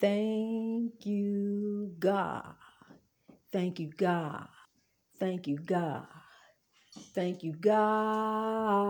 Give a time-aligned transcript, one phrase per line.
[0.00, 2.54] Thank you, God.
[3.52, 4.48] Thank you, God.
[5.18, 6.06] Thank you, God.
[7.14, 8.86] Thank you, God.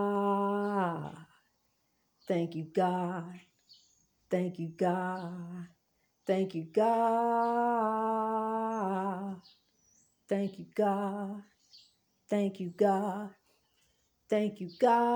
[2.28, 3.40] Thank you, God.
[4.30, 5.68] Thank you, God.
[6.26, 7.76] Thank you, God.
[10.28, 11.42] Thank you, God.
[12.28, 13.30] Thank you, God.
[14.28, 15.06] Thank you, God.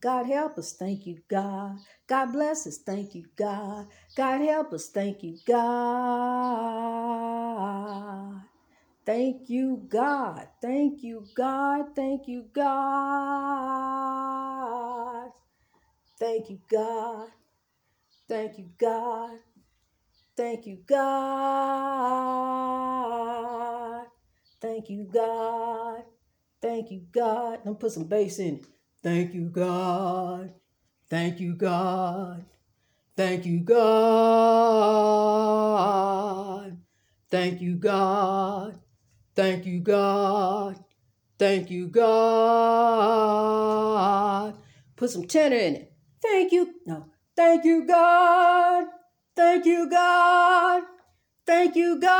[0.00, 0.72] God help us.
[0.74, 1.78] Thank you, God.
[2.08, 2.78] God bless us.
[2.78, 3.86] Thank you, God.
[4.16, 4.88] God help us.
[4.88, 5.62] Thank you, God.
[9.06, 10.48] Thank you, God.
[10.62, 11.96] Thank you, God.
[11.96, 12.82] Thank you, God.
[16.18, 17.28] Thank you, God.
[18.28, 19.38] Thank you, God.
[20.36, 20.98] Thank you, God.
[24.60, 26.04] Thank you, God.
[26.62, 27.52] Thank you, God.
[27.52, 28.66] Let me put some bass in it.
[29.02, 30.52] Thank you, God.
[31.08, 32.44] Thank you, God.
[33.16, 33.78] Thank you, God.
[37.30, 38.80] Thank you, God.
[39.34, 40.84] Thank you, God.
[41.38, 42.08] Thank you, God.
[44.96, 45.92] Put some tenor in it.
[46.22, 46.74] Thank you.
[46.86, 47.06] No.
[47.36, 48.86] Thank you, God.
[49.36, 50.82] Thank you, God.
[51.46, 52.18] Thank you, God.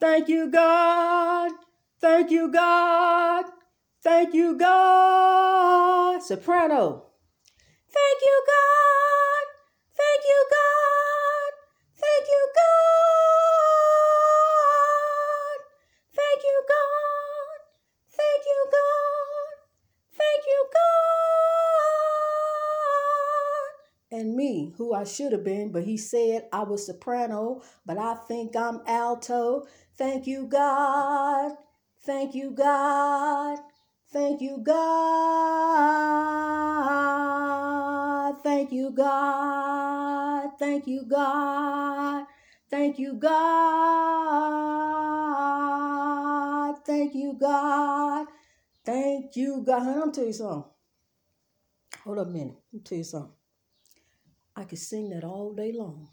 [0.00, 1.52] Thank you, God.
[2.00, 3.44] Thank you, God.
[4.02, 6.22] Thank you, God.
[6.22, 7.04] Soprano.
[7.92, 9.46] Thank you, God.
[9.96, 11.52] Thank you, God.
[12.00, 12.70] Thank you, God.
[16.16, 17.58] Thank you, God.
[18.16, 19.54] Thank you, God.
[20.18, 20.88] Thank you, God.
[24.18, 28.14] And me, who I should have been, but he said I was soprano, but I
[28.14, 29.66] think I'm alto.
[29.98, 31.52] Thank you, God.
[32.02, 33.58] Thank you, God.
[34.12, 35.18] Thank you, God.
[38.42, 40.50] Thank you, God.
[40.58, 42.26] Thank you, God.
[42.70, 43.36] Thank you, God.
[46.86, 48.26] Thank you, God.
[48.84, 49.86] Thank you, God.
[49.98, 50.64] Let me tell you something.
[52.04, 52.56] Hold up a minute.
[52.72, 53.32] Let me tell you something.
[54.56, 56.08] I could sing that all day long.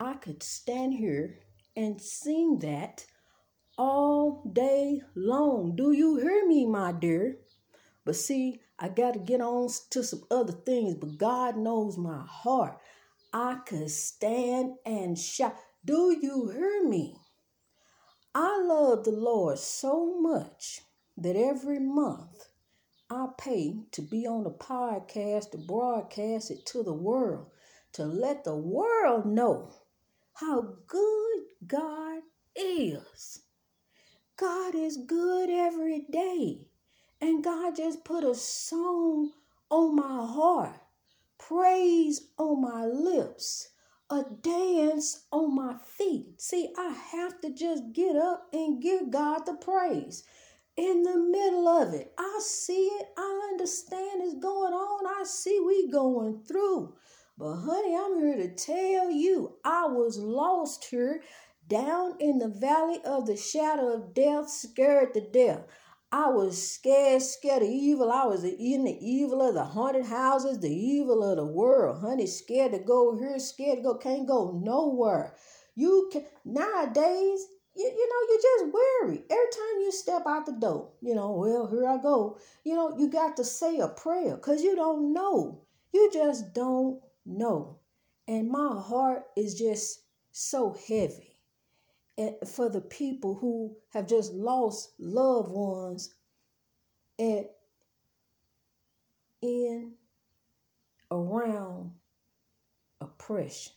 [0.00, 1.38] I could stand here
[1.76, 3.06] and sing that
[3.78, 5.76] all day long.
[5.76, 7.38] Do you hear me, my dear?
[8.04, 12.24] But see, I got to get on to some other things, but God knows my
[12.26, 12.78] heart.
[13.32, 15.54] I could stand and shout.
[15.84, 17.16] Do you hear me?
[18.34, 20.82] I love the Lord so much
[21.16, 22.48] that every month
[23.10, 27.46] I pay to be on a podcast to broadcast it to the world,
[27.92, 29.72] to let the world know
[30.34, 32.20] how good God
[32.54, 33.42] is.
[34.38, 36.68] God is good every day.
[37.20, 39.32] And God just put a song
[39.68, 40.78] on my heart,
[41.38, 43.70] praise on my lips,
[44.08, 46.40] a dance on my feet.
[46.40, 50.22] See, I have to just get up and give God the praise.
[50.76, 55.60] In the middle of it, I see it, I understand it's going on, I see
[55.66, 56.94] we going through.
[57.36, 61.22] But honey, I'm here to tell you, I was lost here
[61.68, 65.66] down in the valley of the shadow of death, scared to death.
[66.10, 68.10] I was scared, scared of evil.
[68.10, 72.00] I was in the evil of the haunted houses, the evil of the world.
[72.00, 75.34] Honey, scared to go here, scared to go, can't go nowhere.
[75.74, 77.46] You can nowadays,
[77.76, 79.24] you, you know, you're just worry.
[79.30, 82.38] Every time you step out the door, you know, well, here I go.
[82.64, 85.60] You know, you got to say a prayer because you don't know.
[85.92, 87.80] You just don't know.
[88.26, 90.00] And my heart is just
[90.32, 91.27] so heavy
[92.46, 96.14] for the people who have just lost loved ones
[97.18, 97.50] at
[99.40, 99.92] in
[101.10, 101.92] around
[103.00, 103.72] oppression.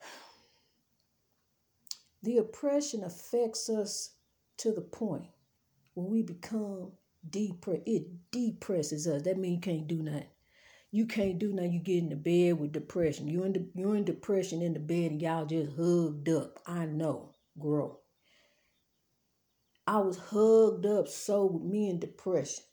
[2.22, 4.14] The oppression affects us
[4.58, 5.26] to the point
[5.94, 6.92] when we become
[7.28, 7.82] depressed.
[7.86, 9.22] It depresses us.
[9.22, 10.31] That means you can't do nothing.
[10.94, 11.72] You can't do nothing.
[11.72, 13.26] You get in the bed with depression.
[13.26, 16.58] You're in you're in depression in the bed and y'all just hugged up.
[16.66, 18.02] I know, girl.
[19.86, 22.64] I was hugged up so with me in depression.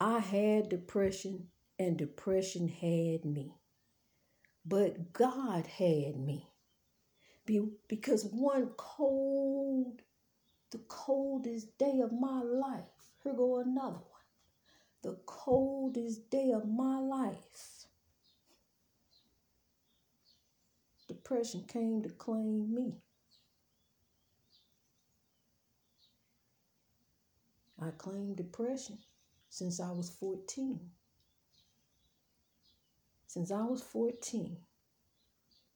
[0.00, 1.48] I had depression
[1.80, 3.54] and depression had me.
[4.64, 6.48] But God had me.
[7.88, 10.00] Because one cold,
[10.70, 12.84] the coldest day of my life,
[13.24, 13.98] here go another
[15.02, 17.86] the coldest day of my life,
[21.08, 22.94] depression came to claim me.
[27.80, 28.98] I claimed depression.
[29.48, 30.80] since I was 14.
[33.26, 34.56] Since I was 14,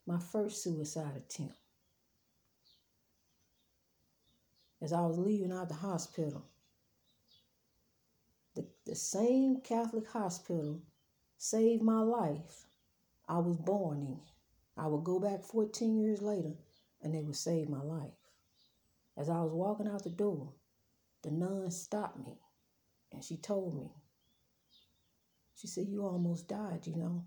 [0.07, 1.57] my first suicide attempt.
[4.81, 6.45] As I was leaving out the hospital,
[8.57, 10.81] the, the same Catholic hospital
[11.39, 12.67] saved my life
[13.29, 14.21] I was born in.
[14.77, 16.55] I would go back 14 years later
[17.03, 18.13] and they would save my life.
[19.17, 20.53] As I was walking out the door,
[21.23, 22.39] the nun stopped me
[23.13, 23.91] and she told me,
[25.55, 27.25] she said, You almost died, you know.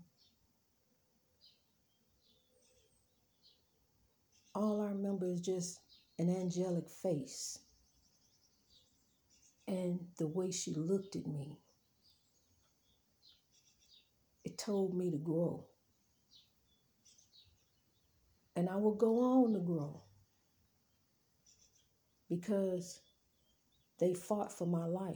[4.54, 5.80] All I remember is just
[6.18, 7.58] an angelic face
[9.70, 11.56] and the way she looked at me.
[14.44, 15.64] It told me to grow.
[18.56, 20.02] And I will go on to grow
[22.28, 23.00] because
[24.00, 25.14] they fought for my life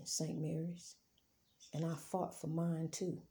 [0.00, 0.36] in St.
[0.36, 0.96] Mary's,
[1.72, 3.22] and I fought for mine too.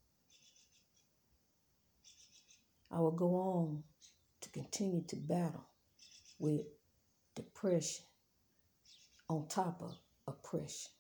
[2.90, 3.84] I will go on
[4.40, 5.68] to continue to battle
[6.40, 6.62] with
[7.36, 8.06] depression
[9.28, 9.96] on top of
[10.28, 10.92] oppression.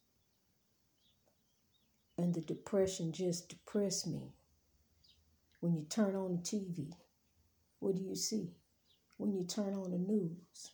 [2.17, 4.33] And the depression just depressed me.
[5.59, 6.91] When you turn on the TV,
[7.79, 8.51] what do you see?
[9.17, 10.71] When you turn on the news,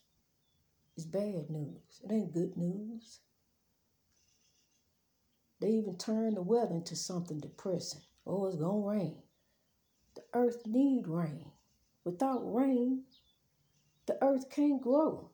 [0.95, 2.01] it's bad news.
[2.03, 3.19] It ain't good news.
[5.59, 8.01] They even turn the weather into something depressing.
[8.25, 9.17] Oh, it's gonna rain.
[10.15, 11.51] The earth need rain.
[12.03, 13.03] Without rain,
[14.05, 15.31] the earth can't grow.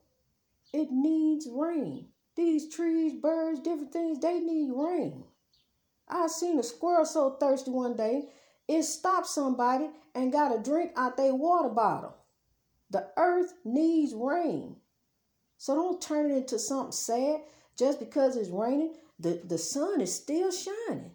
[0.74, 2.13] It needs rain.
[2.36, 5.24] These trees, birds, different things, they need rain.
[6.08, 8.30] I seen a squirrel so thirsty one day,
[8.68, 12.16] it stopped somebody and got a drink out their water bottle.
[12.90, 14.78] The earth needs rain.
[15.58, 17.42] So don't turn it into something sad
[17.78, 18.96] just because it's raining.
[19.20, 21.12] The, the sun is still shining.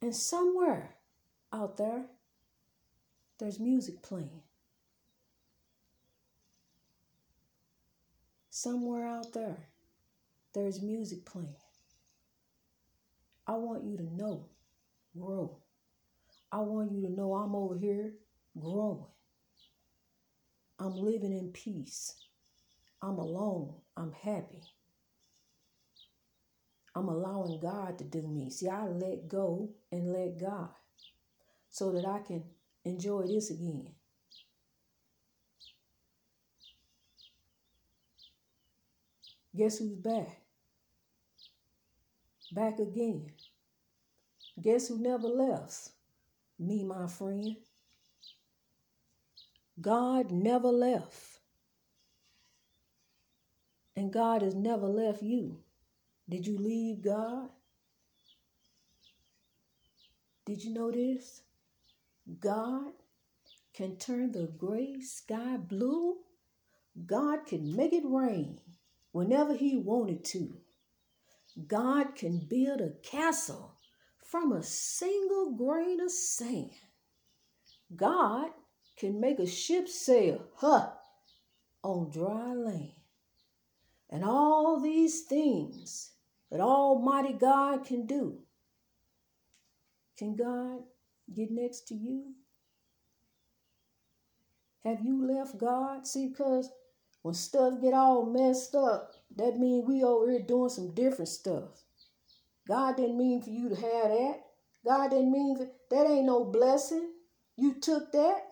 [0.00, 0.94] And somewhere
[1.52, 2.04] out there,
[3.38, 4.42] there's music playing.
[8.60, 9.68] Somewhere out there,
[10.52, 11.54] there's music playing.
[13.46, 14.46] I want you to know,
[15.16, 15.58] grow.
[16.50, 18.14] I want you to know I'm over here
[18.58, 19.04] growing.
[20.80, 22.16] I'm living in peace.
[23.00, 23.74] I'm alone.
[23.96, 24.64] I'm happy.
[26.96, 28.50] I'm allowing God to do me.
[28.50, 30.70] See, I let go and let God
[31.70, 32.42] so that I can
[32.84, 33.92] enjoy this again.
[39.58, 40.40] Guess who's back?
[42.52, 43.32] Back again.
[44.62, 45.90] Guess who never left?
[46.60, 47.56] Me, my friend.
[49.80, 51.40] God never left.
[53.96, 55.58] And God has never left you.
[56.28, 57.48] Did you leave God?
[60.46, 61.42] Did you know this?
[62.38, 62.92] God
[63.74, 66.18] can turn the gray sky blue.
[67.06, 68.60] God can make it rain
[69.18, 70.54] whenever He wanted to.
[71.66, 73.74] God can build a castle
[74.24, 76.70] from a single grain of sand.
[77.96, 78.50] God
[78.96, 80.90] can make a ship sail, huh,
[81.82, 82.92] on dry land.
[84.08, 86.12] And all these things
[86.52, 88.38] that Almighty God can do.
[90.16, 90.82] Can God
[91.34, 92.34] get next to you?
[94.84, 96.06] Have you left God?
[96.06, 96.70] See, because
[97.28, 101.82] when stuff get all messed up, that means we over here doing some different stuff.
[102.66, 104.40] God didn't mean for you to have that.
[104.82, 107.12] God didn't mean for, that ain't no blessing.
[107.54, 108.44] You took that.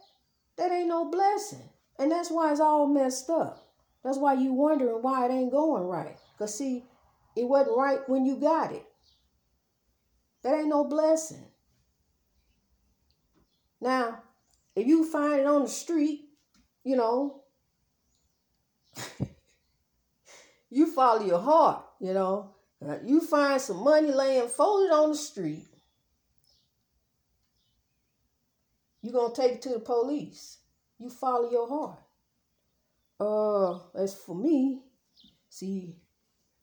[0.58, 1.70] That ain't no blessing.
[1.98, 3.66] And that's why it's all messed up.
[4.04, 6.18] That's why you wondering why it ain't going right.
[6.34, 6.84] Because see,
[7.34, 8.84] it wasn't right when you got it.
[10.42, 11.46] That ain't no blessing.
[13.80, 14.18] Now,
[14.74, 16.28] if you find it on the street,
[16.84, 17.40] you know,
[20.70, 22.50] you follow your heart, you know.
[23.04, 25.66] You find some money laying folded on the street.
[29.02, 30.58] You're going to take it to the police.
[30.98, 31.98] You follow your heart.
[33.18, 34.80] Uh, as for me,
[35.48, 35.96] see,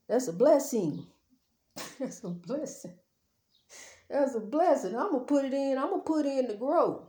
[0.08, 1.06] that's a blessing.
[1.98, 2.94] that's a blessing.
[4.08, 4.94] That's a blessing.
[4.94, 5.78] I'm gonna put it in.
[5.78, 7.08] I'm gonna put in the grow.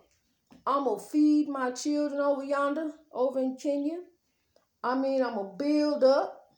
[0.65, 3.99] I'm gonna feed my children over yonder, over in Kenya.
[4.85, 6.51] I mean, I'm gonna build up,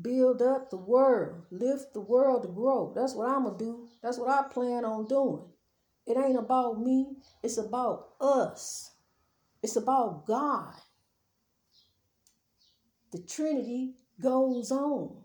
[0.00, 2.92] build up the world, lift the world to grow.
[2.94, 3.88] That's what I'm gonna do.
[4.00, 5.42] That's what I plan on doing.
[6.06, 7.16] It ain't about me.
[7.42, 8.92] It's about us.
[9.60, 10.74] It's about God.
[13.10, 15.16] The Trinity goes on.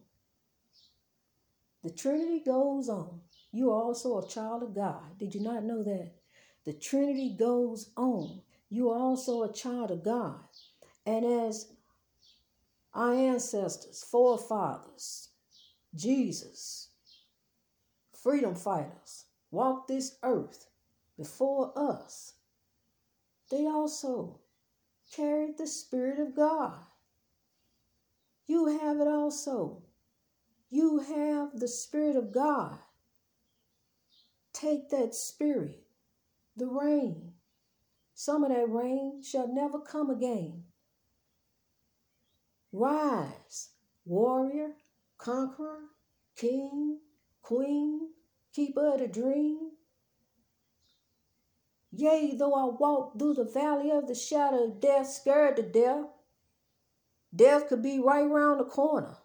[1.84, 3.22] The Trinity goes on.
[3.52, 5.20] You are also a child of God.
[5.20, 6.14] Did you not know that?
[6.66, 8.42] The Trinity goes on.
[8.72, 10.40] You are also a child of God.
[11.06, 11.75] And as
[12.96, 15.30] our ancestors, forefathers,
[15.94, 16.90] Jesus,
[18.14, 20.68] freedom fighters, walked this earth
[21.18, 22.34] before us,
[23.52, 24.40] they also
[25.16, 26.80] carried the Spirit of God.
[28.48, 29.84] You have it also.
[30.70, 32.78] You have the Spirit of God.
[34.54, 35.84] Take that Spirit,
[36.56, 37.34] the rain.
[38.14, 40.65] Some of that rain shall never come again.
[42.78, 43.70] Rise,
[44.04, 44.72] warrior,
[45.18, 45.80] conqueror,
[46.36, 47.00] king,
[47.42, 48.10] queen,
[48.54, 49.72] keeper of the dream.
[51.94, 56.08] Yea, though I walk through the valley of the shadow of death, scared to death,
[57.34, 59.16] death could be right round the corner.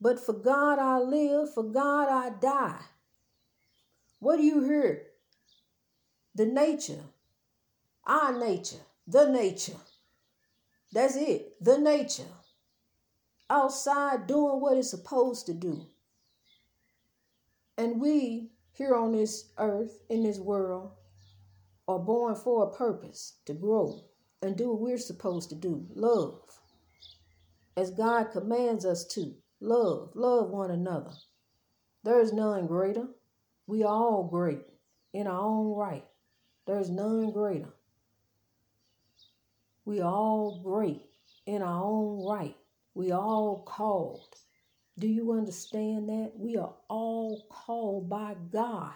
[0.00, 2.82] But for God I live, for God I die.
[4.18, 5.02] What do you hear?
[6.34, 7.04] The nature,
[8.04, 9.78] our nature, the nature.
[10.94, 12.22] That's it, the nature.
[13.50, 15.88] Outside doing what it's supposed to do.
[17.76, 20.92] And we here on this earth, in this world,
[21.88, 24.04] are born for a purpose to grow
[24.40, 26.40] and do what we're supposed to do love.
[27.76, 31.10] As God commands us to love, love one another.
[32.04, 33.08] There is none greater.
[33.66, 34.62] We are all great
[35.12, 36.04] in our own right.
[36.68, 37.73] There is none greater.
[39.84, 41.02] We all great
[41.46, 42.56] in our own right.
[42.94, 44.34] We all called
[44.98, 46.32] do you understand that?
[46.36, 48.94] We are all called by God.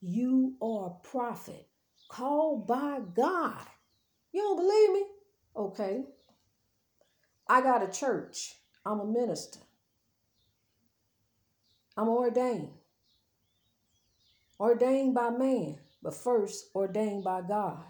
[0.00, 1.68] You are a prophet
[2.08, 3.66] called by God.
[4.32, 5.06] You don't believe me?
[5.56, 6.04] Okay.
[7.48, 8.56] I got a church.
[8.84, 9.60] I'm a minister.
[11.96, 12.72] I'm ordained.
[14.58, 17.84] Ordained by man, but first ordained by God.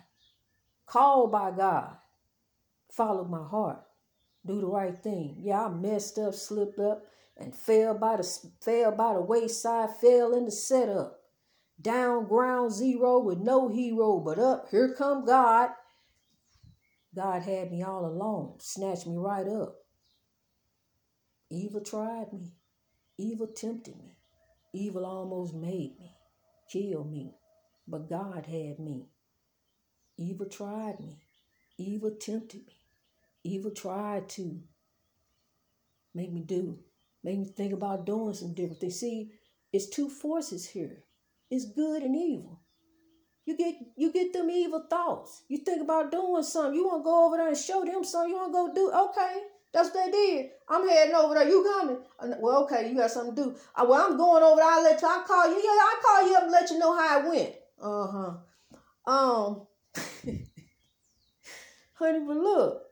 [0.87, 1.97] Called by God.
[2.97, 3.83] Follow my heart.
[4.47, 5.37] Do the right thing.
[5.39, 7.05] Yeah, I messed up, slipped up,
[7.37, 11.21] and fell by the fell by the wayside, fell in the setup.
[11.81, 15.71] Down ground zero with no hero, but up here come God.
[17.15, 19.77] God had me all alone, snatched me right up.
[21.51, 22.53] Evil tried me,
[23.19, 24.17] evil tempted me,
[24.73, 26.17] evil almost made me,
[26.71, 27.35] killed me,
[27.87, 29.07] but God had me.
[30.17, 31.19] Evil tried me,
[31.77, 32.84] evil tempted me,
[33.45, 34.61] evil tried to
[36.15, 36.79] make me do
[37.25, 39.01] Make me think about doing some different things.
[39.01, 39.33] See,
[39.73, 41.03] it's two forces here.
[41.51, 42.61] It's good and evil.
[43.47, 45.43] You get you get them evil thoughts.
[45.49, 46.75] You think about doing something.
[46.75, 48.31] You want to go over there and show them something.
[48.31, 49.41] You want to go do okay.
[49.73, 50.51] That's what they did.
[50.69, 51.49] I'm heading over there.
[51.49, 51.99] You coming?
[52.19, 53.57] Uh, well, okay, you got something to do.
[53.75, 54.71] Uh, well, I'm going over there.
[54.71, 55.09] I'll let you.
[55.09, 55.57] I call you.
[55.57, 57.55] Yeah, I call you up and let you know how it went.
[57.83, 58.35] Uh huh.
[59.11, 59.67] Um,
[61.95, 62.84] honey, but look,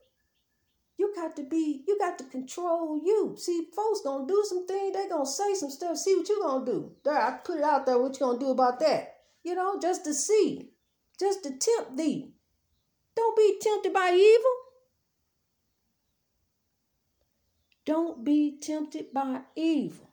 [1.02, 3.35] you got to be, you got to control you.
[3.37, 5.97] See, folks gonna do some things, they gonna say some stuff.
[5.97, 6.92] See what you gonna do.
[7.04, 7.99] There, I put it out there.
[7.99, 9.16] What you gonna do about that?
[9.42, 10.71] You know, just to see,
[11.18, 12.35] just to tempt thee.
[13.16, 14.56] Don't be tempted by evil.
[17.85, 20.09] Don't be tempted by evil.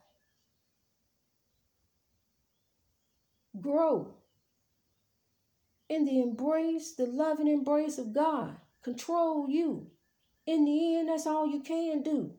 [3.61, 4.15] Grow
[5.87, 8.55] in the embrace, the loving embrace of God.
[8.81, 9.91] Control you.
[10.49, 12.31] In the end, that's all you can do.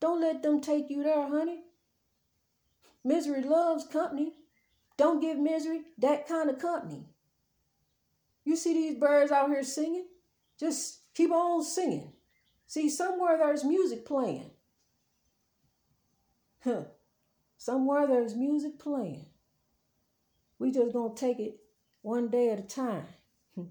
[0.00, 1.60] Don't let them take you there, honey.
[3.04, 4.32] Misery loves company.
[4.96, 7.04] Don't give misery that kind of company.
[8.44, 10.06] You see these birds out here singing?
[10.58, 12.14] Just keep on singing.
[12.66, 14.50] See, somewhere there's music playing.
[16.64, 16.82] Huh.
[17.58, 19.26] Somewhere there's music playing.
[20.58, 21.60] We just gonna take it
[22.02, 23.06] one day at a time.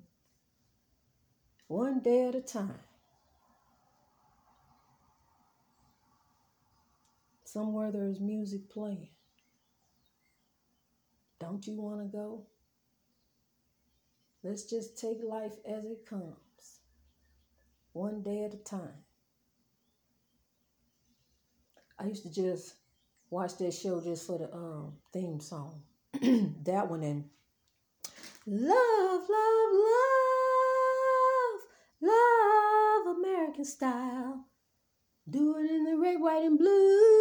[1.68, 2.80] one day at a time.
[7.56, 9.08] Somewhere there's music playing.
[11.40, 12.46] Don't you want to go?
[14.44, 16.82] Let's just take life as it comes,
[17.94, 19.06] one day at a time.
[21.98, 22.74] I used to just
[23.30, 25.82] watch that show just for the um, theme song.
[26.22, 27.24] that one and
[28.46, 31.62] love, love, love,
[32.02, 34.46] love American style.
[35.28, 37.16] Do it in the red, white, and blue.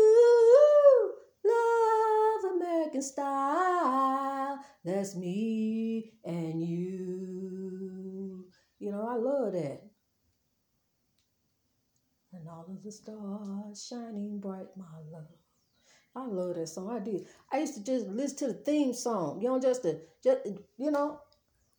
[1.42, 4.58] Love American style.
[4.84, 8.44] That's me and you.
[8.78, 9.80] You know, I love that.
[12.34, 15.28] And all of the stars shining bright, my love.
[16.14, 16.90] I love that song.
[16.94, 17.26] I did.
[17.50, 19.40] I used to just listen to the theme song.
[19.40, 20.40] You know, just to just
[20.76, 21.20] you know.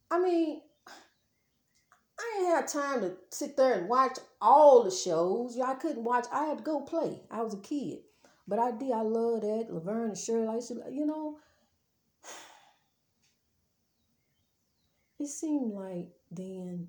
[0.09, 0.61] I mean,
[2.19, 5.59] I ain't had time to sit there and watch all the shows.
[5.59, 6.25] I couldn't watch.
[6.31, 7.21] I had to go play.
[7.29, 7.99] I was a kid,
[8.47, 8.91] but I did.
[8.91, 10.47] I love that Laverne and Shirley.
[10.47, 11.37] I used to, you know.
[15.25, 16.87] It seemed like then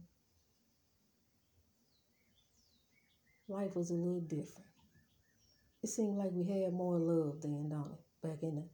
[3.48, 4.68] life was a little different
[5.82, 8.26] it seemed like we had more love then, don't it?
[8.28, 8.64] Back in the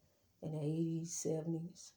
[0.42, 1.92] in the eighties, seventies,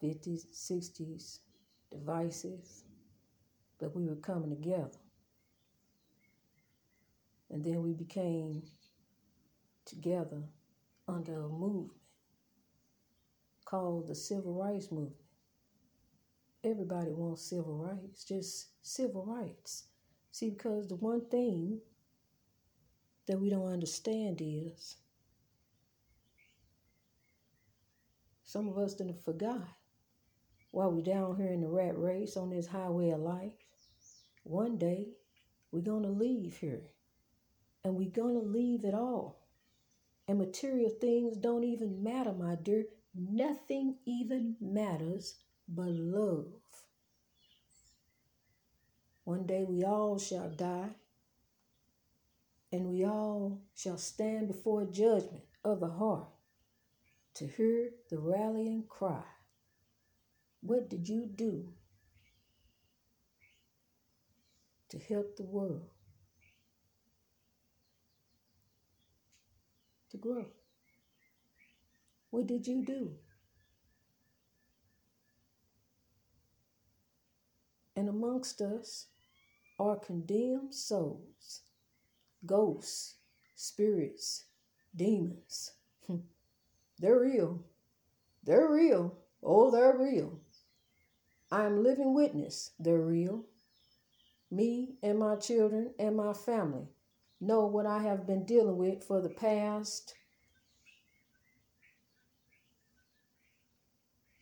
[0.00, 1.40] fifties, sixties,
[1.90, 2.66] divisive,
[3.78, 4.98] but we were coming together.
[7.50, 8.62] And then we became
[9.84, 10.42] together
[11.06, 11.97] under a movement
[13.68, 15.14] called the Civil Rights Movement.
[16.64, 19.84] Everybody wants civil rights, just civil rights.
[20.32, 21.80] See, because the one thing
[23.26, 24.96] that we don't understand is
[28.42, 29.68] some of us done forgot
[30.70, 33.52] while we're down here in the rat race on this highway of life.
[34.44, 35.08] One day
[35.72, 36.84] we're gonna leave here.
[37.84, 39.46] And we're gonna leave it all.
[40.26, 42.84] And material things don't even matter, my dear.
[43.14, 45.36] Nothing even matters
[45.68, 46.46] but love.
[49.24, 50.90] One day we all shall die,
[52.72, 56.28] and we all shall stand before judgment of the heart
[57.34, 59.24] to hear the rallying cry.
[60.60, 61.68] What did you do
[64.88, 65.90] to help the world
[70.10, 70.46] to grow?
[72.30, 73.12] What did you do?
[77.96, 79.06] And amongst us,
[79.78, 81.62] are condemned souls,
[82.44, 83.14] ghosts,
[83.54, 84.44] spirits,
[84.94, 85.72] demons.
[86.06, 86.16] Hmm.
[86.98, 87.62] they're real.
[88.42, 89.16] They're real.
[89.42, 90.40] Oh, they're real.
[91.50, 92.72] I'm living witness.
[92.78, 93.44] They're real.
[94.50, 96.88] Me and my children and my family
[97.40, 100.14] know what I have been dealing with for the past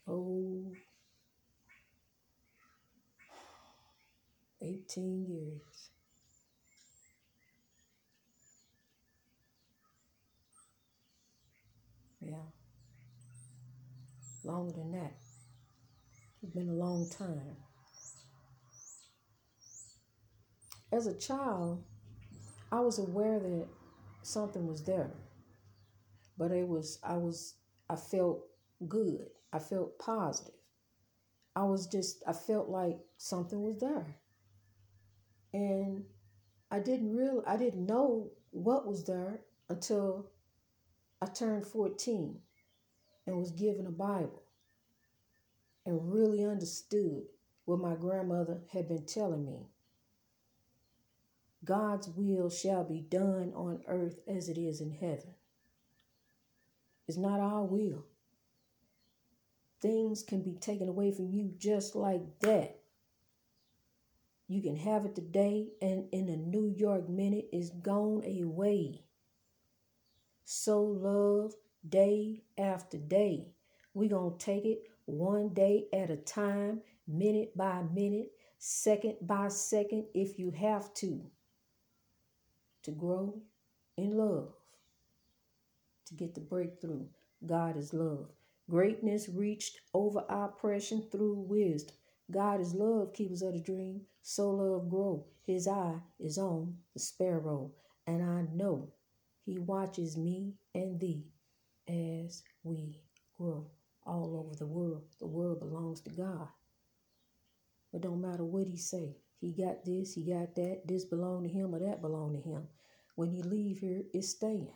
[0.08, 0.72] oh
[4.60, 5.90] 18 years.
[12.20, 12.36] Yeah.
[14.44, 15.12] Longer than that.
[16.42, 17.56] It's been a long time.
[20.92, 21.82] As a child,
[22.72, 23.66] I was aware that
[24.22, 25.10] something was there.
[26.38, 27.54] But it was I was
[27.88, 28.44] I felt
[28.88, 29.26] good.
[29.56, 30.54] I felt positive.
[31.54, 34.16] I was just I felt like something was there
[35.56, 36.04] and
[36.70, 39.40] I didn't really, I didn't know what was there
[39.70, 40.30] until
[41.22, 42.38] I turned 14
[43.26, 44.42] and was given a Bible
[45.86, 47.22] and really understood
[47.64, 49.70] what my grandmother had been telling me.
[51.64, 55.34] God's will shall be done on earth as it is in heaven.
[57.08, 58.04] It's not our will.
[59.80, 62.80] Things can be taken away from you just like that.
[64.48, 69.02] You can have it today, and in a New York minute, it's gone away.
[70.44, 71.54] So love
[71.88, 73.48] day after day.
[73.92, 79.48] We're going to take it one day at a time, minute by minute, second by
[79.48, 81.22] second, if you have to,
[82.84, 83.40] to grow
[83.96, 84.52] in love,
[86.06, 87.06] to get the breakthrough.
[87.44, 88.30] God is love.
[88.70, 91.94] Greatness reached over oppression through wisdom.
[92.30, 94.02] God is love, keepers of the dream.
[94.22, 95.26] So love grow.
[95.46, 97.72] His eye is on the sparrow,
[98.06, 98.92] and I know
[99.44, 101.26] he watches me and thee
[101.88, 103.00] as we
[103.38, 103.70] grow
[104.04, 105.04] all over the world.
[105.20, 106.48] The world belongs to God.
[107.92, 109.16] It don't matter what he say.
[109.40, 112.68] He got this, he got that, this belong to him or that belong to him.
[113.14, 114.72] When you leave here, it's staying.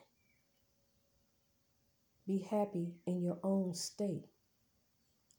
[2.26, 4.26] Be happy in your own state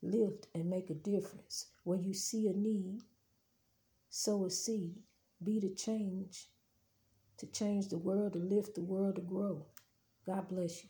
[0.02, 1.68] lift and make a difference.
[1.84, 3.02] When you see a need,
[4.10, 4.96] sow a seed.
[5.44, 6.48] Be the change
[7.38, 9.66] to change the world, to lift the world, to grow.
[10.26, 10.90] God bless you.